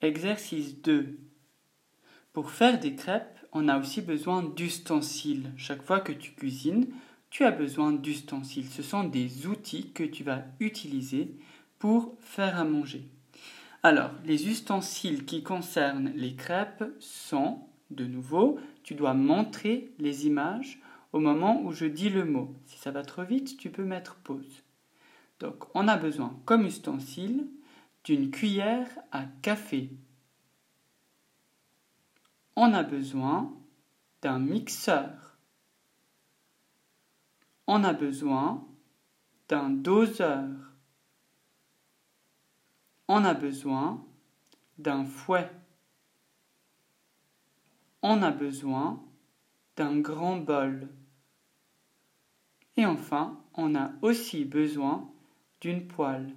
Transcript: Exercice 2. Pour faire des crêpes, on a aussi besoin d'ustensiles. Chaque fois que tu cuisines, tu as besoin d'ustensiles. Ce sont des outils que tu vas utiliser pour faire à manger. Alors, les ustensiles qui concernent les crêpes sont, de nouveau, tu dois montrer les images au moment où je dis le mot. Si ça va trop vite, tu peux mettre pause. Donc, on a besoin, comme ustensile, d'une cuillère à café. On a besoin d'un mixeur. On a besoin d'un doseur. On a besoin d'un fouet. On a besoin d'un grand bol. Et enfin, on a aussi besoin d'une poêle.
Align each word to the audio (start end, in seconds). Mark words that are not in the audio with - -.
Exercice 0.00 0.80
2. 0.82 1.18
Pour 2.32 2.52
faire 2.52 2.78
des 2.78 2.94
crêpes, 2.94 3.36
on 3.50 3.66
a 3.66 3.80
aussi 3.80 4.00
besoin 4.00 4.44
d'ustensiles. 4.44 5.52
Chaque 5.56 5.82
fois 5.82 5.98
que 5.98 6.12
tu 6.12 6.30
cuisines, 6.30 6.86
tu 7.30 7.44
as 7.44 7.50
besoin 7.50 7.90
d'ustensiles. 7.90 8.68
Ce 8.68 8.84
sont 8.84 9.02
des 9.02 9.48
outils 9.48 9.90
que 9.90 10.04
tu 10.04 10.22
vas 10.22 10.44
utiliser 10.60 11.34
pour 11.80 12.14
faire 12.20 12.60
à 12.60 12.62
manger. 12.62 13.08
Alors, 13.82 14.12
les 14.24 14.48
ustensiles 14.48 15.24
qui 15.24 15.42
concernent 15.42 16.12
les 16.14 16.36
crêpes 16.36 16.84
sont, 17.00 17.58
de 17.90 18.04
nouveau, 18.04 18.60
tu 18.84 18.94
dois 18.94 19.14
montrer 19.14 19.90
les 19.98 20.28
images 20.28 20.80
au 21.12 21.18
moment 21.18 21.60
où 21.64 21.72
je 21.72 21.86
dis 21.86 22.08
le 22.08 22.24
mot. 22.24 22.54
Si 22.66 22.78
ça 22.78 22.92
va 22.92 23.02
trop 23.02 23.24
vite, 23.24 23.56
tu 23.56 23.68
peux 23.68 23.84
mettre 23.84 24.14
pause. 24.14 24.62
Donc, 25.40 25.64
on 25.74 25.88
a 25.88 25.96
besoin, 25.96 26.38
comme 26.44 26.66
ustensile, 26.66 27.48
d'une 28.08 28.30
cuillère 28.30 28.88
à 29.12 29.26
café. 29.42 29.90
On 32.56 32.72
a 32.72 32.82
besoin 32.82 33.54
d'un 34.22 34.38
mixeur. 34.38 35.36
On 37.66 37.84
a 37.84 37.92
besoin 37.92 38.66
d'un 39.50 39.68
doseur. 39.68 40.48
On 43.08 43.26
a 43.26 43.34
besoin 43.34 44.02
d'un 44.78 45.04
fouet. 45.04 45.50
On 48.00 48.22
a 48.22 48.30
besoin 48.30 49.04
d'un 49.76 50.00
grand 50.00 50.38
bol. 50.38 50.88
Et 52.78 52.86
enfin, 52.86 53.38
on 53.52 53.74
a 53.74 53.92
aussi 54.00 54.46
besoin 54.46 55.12
d'une 55.60 55.86
poêle. 55.86 56.34